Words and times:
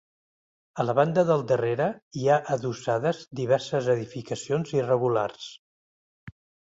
A 0.83 0.83
la 0.89 0.93
banda 0.99 1.23
del 1.25 1.41
darrere 1.49 1.89
hi 2.19 2.23
ha 2.27 2.37
adossades 2.55 3.19
diverses 3.41 3.91
edificacions 3.95 4.73
irregulars. 4.79 5.47